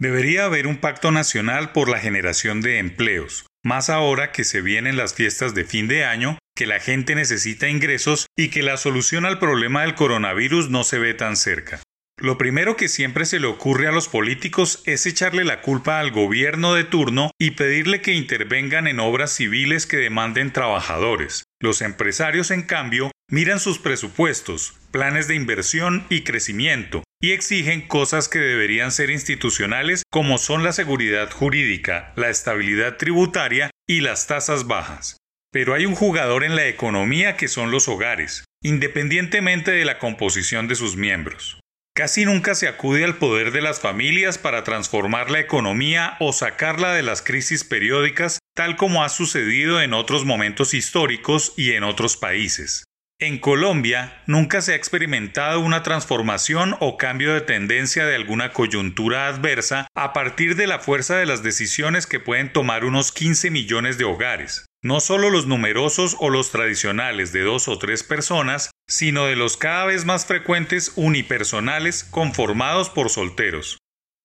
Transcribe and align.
Debería 0.00 0.46
haber 0.46 0.66
un 0.66 0.78
pacto 0.78 1.10
nacional 1.10 1.72
por 1.72 1.90
la 1.90 1.98
generación 1.98 2.62
de 2.62 2.78
empleos, 2.78 3.44
más 3.62 3.90
ahora 3.90 4.32
que 4.32 4.44
se 4.44 4.62
vienen 4.62 4.96
las 4.96 5.12
fiestas 5.12 5.54
de 5.54 5.66
fin 5.66 5.88
de 5.88 6.06
año, 6.06 6.38
que 6.56 6.64
la 6.64 6.80
gente 6.80 7.14
necesita 7.14 7.68
ingresos 7.68 8.26
y 8.34 8.48
que 8.48 8.62
la 8.62 8.78
solución 8.78 9.26
al 9.26 9.38
problema 9.38 9.82
del 9.82 9.94
coronavirus 9.94 10.70
no 10.70 10.84
se 10.84 10.98
ve 10.98 11.12
tan 11.12 11.36
cerca. 11.36 11.82
Lo 12.16 12.38
primero 12.38 12.78
que 12.78 12.88
siempre 12.88 13.26
se 13.26 13.40
le 13.40 13.46
ocurre 13.46 13.88
a 13.88 13.92
los 13.92 14.08
políticos 14.08 14.82
es 14.86 15.04
echarle 15.04 15.44
la 15.44 15.60
culpa 15.60 16.00
al 16.00 16.12
gobierno 16.12 16.72
de 16.72 16.84
turno 16.84 17.30
y 17.38 17.50
pedirle 17.50 18.00
que 18.00 18.14
intervengan 18.14 18.86
en 18.86 19.00
obras 19.00 19.34
civiles 19.34 19.86
que 19.86 19.98
demanden 19.98 20.50
trabajadores. 20.50 21.44
Los 21.60 21.82
empresarios, 21.82 22.50
en 22.50 22.62
cambio, 22.62 23.10
miran 23.30 23.60
sus 23.60 23.78
presupuestos, 23.78 24.78
planes 24.92 25.28
de 25.28 25.34
inversión 25.34 26.06
y 26.08 26.22
crecimiento, 26.22 27.02
y 27.22 27.32
exigen 27.32 27.86
cosas 27.86 28.28
que 28.28 28.38
deberían 28.38 28.92
ser 28.92 29.10
institucionales 29.10 30.02
como 30.10 30.38
son 30.38 30.64
la 30.64 30.72
seguridad 30.72 31.30
jurídica, 31.30 32.12
la 32.16 32.30
estabilidad 32.30 32.96
tributaria 32.96 33.70
y 33.86 34.00
las 34.00 34.26
tasas 34.26 34.66
bajas. 34.66 35.18
Pero 35.52 35.74
hay 35.74 35.84
un 35.84 35.94
jugador 35.94 36.44
en 36.44 36.56
la 36.56 36.66
economía 36.66 37.36
que 37.36 37.48
son 37.48 37.70
los 37.70 37.88
hogares, 37.88 38.44
independientemente 38.62 39.70
de 39.70 39.84
la 39.84 39.98
composición 39.98 40.68
de 40.68 40.76
sus 40.76 40.96
miembros. 40.96 41.60
Casi 41.94 42.24
nunca 42.24 42.54
se 42.54 42.68
acude 42.68 43.04
al 43.04 43.18
poder 43.18 43.50
de 43.50 43.60
las 43.60 43.80
familias 43.80 44.38
para 44.38 44.64
transformar 44.64 45.30
la 45.30 45.40
economía 45.40 46.16
o 46.20 46.32
sacarla 46.32 46.94
de 46.94 47.02
las 47.02 47.20
crisis 47.20 47.64
periódicas, 47.64 48.38
tal 48.54 48.76
como 48.76 49.02
ha 49.02 49.08
sucedido 49.08 49.82
en 49.82 49.92
otros 49.92 50.24
momentos 50.24 50.72
históricos 50.72 51.52
y 51.56 51.72
en 51.72 51.82
otros 51.82 52.16
países. 52.16 52.84
En 53.20 53.38
Colombia 53.38 54.22
nunca 54.26 54.62
se 54.62 54.72
ha 54.72 54.76
experimentado 54.76 55.60
una 55.60 55.82
transformación 55.82 56.74
o 56.80 56.96
cambio 56.96 57.34
de 57.34 57.42
tendencia 57.42 58.06
de 58.06 58.16
alguna 58.16 58.52
coyuntura 58.52 59.28
adversa 59.28 59.86
a 59.94 60.12
partir 60.12 60.56
de 60.56 60.66
la 60.66 60.78
fuerza 60.78 61.16
de 61.16 61.26
las 61.26 61.42
decisiones 61.42 62.06
que 62.06 62.18
pueden 62.18 62.52
tomar 62.52 62.84
unos 62.84 63.12
15 63.12 63.50
millones 63.50 63.98
de 63.98 64.04
hogares 64.04 64.64
no 64.82 65.00
solo 65.00 65.30
los 65.30 65.46
numerosos 65.46 66.16
o 66.20 66.30
los 66.30 66.50
tradicionales 66.50 67.32
de 67.32 67.42
dos 67.42 67.68
o 67.68 67.78
tres 67.78 68.02
personas, 68.02 68.70
sino 68.88 69.26
de 69.26 69.36
los 69.36 69.56
cada 69.56 69.84
vez 69.86 70.04
más 70.04 70.26
frecuentes 70.26 70.92
unipersonales 70.96 72.04
conformados 72.04 72.88
por 72.88 73.10
solteros. 73.10 73.78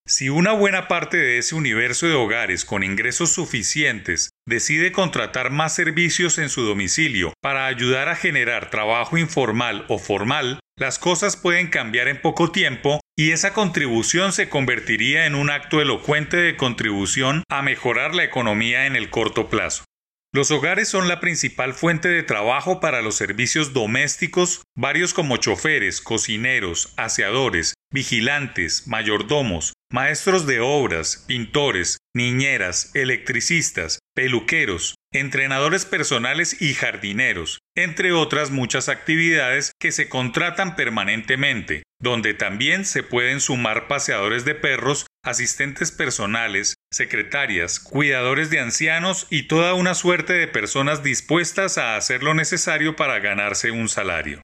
Si 0.07 0.29
una 0.29 0.53
buena 0.53 0.87
parte 0.87 1.17
de 1.17 1.39
ese 1.39 1.55
universo 1.55 2.07
de 2.07 2.13
hogares 2.13 2.63
con 2.63 2.83
ingresos 2.83 3.31
suficientes 3.31 4.29
decide 4.47 4.91
contratar 4.91 5.49
más 5.49 5.73
servicios 5.73 6.37
en 6.37 6.49
su 6.49 6.61
domicilio 6.61 7.33
para 7.41 7.65
ayudar 7.65 8.09
a 8.09 8.15
generar 8.15 8.69
trabajo 8.69 9.17
informal 9.17 9.85
o 9.89 9.97
formal, 9.97 10.59
las 10.77 10.99
cosas 10.99 11.37
pueden 11.37 11.67
cambiar 11.67 12.07
en 12.07 12.21
poco 12.21 12.51
tiempo 12.51 12.99
y 13.17 13.31
esa 13.31 13.53
contribución 13.53 14.33
se 14.33 14.49
convertiría 14.49 15.25
en 15.25 15.35
un 15.35 15.49
acto 15.49 15.81
elocuente 15.81 16.37
de 16.37 16.57
contribución 16.57 17.43
a 17.49 17.61
mejorar 17.61 18.13
la 18.13 18.23
economía 18.23 18.85
en 18.85 18.95
el 18.95 19.09
corto 19.09 19.49
plazo. 19.49 19.85
Los 20.33 20.51
hogares 20.51 20.89
son 20.89 21.07
la 21.07 21.21
principal 21.21 21.73
fuente 21.73 22.09
de 22.09 22.21
trabajo 22.21 22.81
para 22.81 23.01
los 23.01 23.15
servicios 23.15 23.71
domésticos, 23.71 24.63
varios 24.75 25.13
como 25.13 25.37
choferes, 25.37 26.01
cocineros, 26.01 26.93
aseadores, 26.97 27.73
vigilantes, 27.95 28.87
mayordomos, 28.87 29.73
maestros 29.89 30.45
de 30.45 30.59
obras, 30.59 31.23
pintores, 31.27 31.97
niñeras, 32.13 32.91
electricistas, 32.93 33.99
peluqueros, 34.13 34.95
entrenadores 35.13 35.85
personales 35.85 36.61
y 36.61 36.73
jardineros, 36.73 37.59
entre 37.73 38.11
otras 38.11 38.51
muchas 38.51 38.89
actividades 38.89 39.71
que 39.79 39.93
se 39.93 40.09
contratan 40.09 40.75
permanentemente, 40.75 41.83
donde 42.01 42.33
también 42.33 42.83
se 42.83 43.01
pueden 43.01 43.39
sumar 43.39 43.87
paseadores 43.87 44.43
de 44.43 44.55
perros, 44.55 45.07
asistentes 45.23 45.93
personales, 45.93 46.75
secretarias, 46.91 47.79
cuidadores 47.79 48.49
de 48.49 48.59
ancianos 48.59 49.25
y 49.29 49.43
toda 49.43 49.73
una 49.73 49.93
suerte 49.95 50.33
de 50.33 50.49
personas 50.49 51.01
dispuestas 51.01 51.77
a 51.77 51.95
hacer 51.95 52.23
lo 52.23 52.33
necesario 52.33 52.97
para 52.97 53.19
ganarse 53.19 53.71
un 53.71 53.87
salario. 53.87 54.41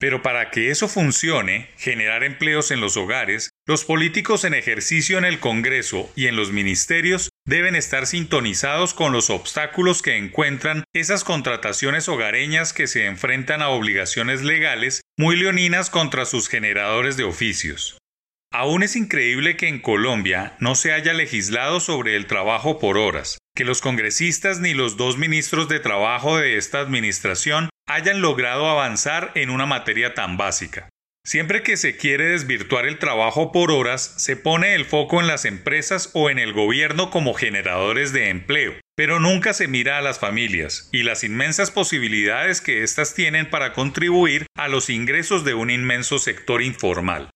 Pero 0.00 0.22
para 0.22 0.50
que 0.50 0.70
eso 0.70 0.88
funcione, 0.88 1.68
generar 1.76 2.24
empleos 2.24 2.70
en 2.70 2.80
los 2.80 2.96
hogares, 2.96 3.50
los 3.66 3.84
políticos 3.84 4.44
en 4.44 4.54
ejercicio 4.54 5.18
en 5.18 5.26
el 5.26 5.40
Congreso 5.40 6.10
y 6.16 6.26
en 6.26 6.36
los 6.36 6.52
ministerios 6.52 7.28
deben 7.46 7.76
estar 7.76 8.06
sintonizados 8.06 8.94
con 8.94 9.12
los 9.12 9.28
obstáculos 9.28 10.00
que 10.00 10.16
encuentran 10.16 10.84
esas 10.94 11.22
contrataciones 11.22 12.08
hogareñas 12.08 12.72
que 12.72 12.86
se 12.86 13.04
enfrentan 13.04 13.60
a 13.60 13.68
obligaciones 13.68 14.40
legales 14.40 15.02
muy 15.18 15.36
leoninas 15.36 15.90
contra 15.90 16.24
sus 16.24 16.48
generadores 16.48 17.18
de 17.18 17.24
oficios. 17.24 17.98
Aún 18.52 18.82
es 18.82 18.96
increíble 18.96 19.56
que 19.56 19.68
en 19.68 19.80
Colombia 19.80 20.56
no 20.58 20.74
se 20.74 20.92
haya 20.92 21.12
legislado 21.12 21.78
sobre 21.78 22.16
el 22.16 22.26
trabajo 22.26 22.80
por 22.80 22.96
horas, 22.98 23.38
que 23.54 23.64
los 23.64 23.80
congresistas 23.80 24.60
ni 24.60 24.74
los 24.74 24.96
dos 24.96 25.18
ministros 25.18 25.68
de 25.68 25.78
Trabajo 25.78 26.38
de 26.38 26.56
esta 26.56 26.80
administración 26.80 27.69
hayan 27.94 28.20
logrado 28.20 28.68
avanzar 28.68 29.32
en 29.34 29.50
una 29.50 29.66
materia 29.66 30.14
tan 30.14 30.36
básica. 30.36 30.88
Siempre 31.24 31.62
que 31.62 31.76
se 31.76 31.96
quiere 31.96 32.24
desvirtuar 32.24 32.86
el 32.86 32.98
trabajo 32.98 33.52
por 33.52 33.70
horas, 33.70 34.14
se 34.16 34.36
pone 34.36 34.74
el 34.74 34.86
foco 34.86 35.20
en 35.20 35.26
las 35.26 35.44
empresas 35.44 36.10
o 36.14 36.30
en 36.30 36.38
el 36.38 36.54
gobierno 36.54 37.10
como 37.10 37.34
generadores 37.34 38.12
de 38.12 38.30
empleo, 38.30 38.74
pero 38.96 39.20
nunca 39.20 39.52
se 39.52 39.68
mira 39.68 39.98
a 39.98 40.02
las 40.02 40.18
familias 40.18 40.88
y 40.92 41.02
las 41.02 41.22
inmensas 41.22 41.70
posibilidades 41.70 42.60
que 42.62 42.82
éstas 42.82 43.14
tienen 43.14 43.50
para 43.50 43.74
contribuir 43.74 44.46
a 44.56 44.68
los 44.68 44.88
ingresos 44.88 45.44
de 45.44 45.54
un 45.54 45.70
inmenso 45.70 46.18
sector 46.18 46.62
informal. 46.62 47.30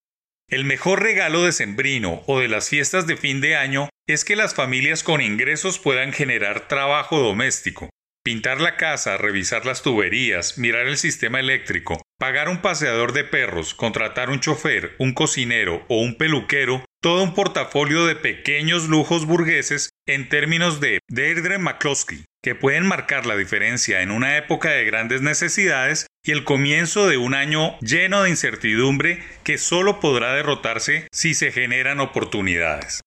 El 0.49 0.65
mejor 0.65 1.01
regalo 1.01 1.43
de 1.43 1.51
sembrino 1.51 2.23
o 2.27 2.39
de 2.39 2.47
las 2.47 2.69
fiestas 2.69 3.07
de 3.07 3.17
fin 3.17 3.39
de 3.39 3.55
año 3.55 3.89
es 4.07 4.25
que 4.25 4.35
las 4.35 4.53
familias 4.53 5.03
con 5.03 5.21
ingresos 5.21 5.79
puedan 5.79 6.11
generar 6.11 6.67
trabajo 6.67 7.19
doméstico, 7.19 7.89
pintar 8.25 8.59
la 8.59 8.75
casa, 8.75 9.17
revisar 9.17 9.67
las 9.67 9.83
tuberías, 9.83 10.57
mirar 10.57 10.87
el 10.87 10.97
sistema 10.97 11.39
eléctrico, 11.39 12.01
pagar 12.17 12.49
un 12.49 12.59
paseador 12.59 13.13
de 13.13 13.23
perros, 13.23 13.75
contratar 13.75 14.31
un 14.31 14.39
chofer, 14.39 14.95
un 14.97 15.13
cocinero 15.13 15.85
o 15.89 16.01
un 16.01 16.17
peluquero, 16.17 16.83
todo 17.03 17.21
un 17.21 17.35
portafolio 17.35 18.07
de 18.07 18.15
pequeños 18.15 18.89
lujos 18.89 19.27
burgueses 19.27 19.91
en 20.07 20.27
términos 20.27 20.81
de 20.81 21.01
Deirdre 21.07 21.59
McCloskey, 21.59 22.25
que 22.41 22.55
pueden 22.55 22.87
marcar 22.87 23.27
la 23.27 23.37
diferencia 23.37 24.01
en 24.01 24.09
una 24.09 24.37
época 24.37 24.71
de 24.71 24.85
grandes 24.85 25.21
necesidades 25.21 26.07
y 26.25 26.31
el 26.31 26.43
comienzo 26.43 27.07
de 27.07 27.17
un 27.17 27.35
año 27.35 27.77
lleno 27.81 28.23
de 28.23 28.31
incertidumbre 28.31 29.23
que 29.43 29.59
solo 29.59 29.99
podrá 29.99 30.33
derrotarse 30.33 31.07
si 31.11 31.35
se 31.35 31.51
generan 31.51 31.99
oportunidades. 31.99 33.04